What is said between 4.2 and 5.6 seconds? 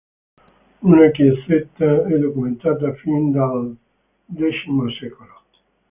X secolo.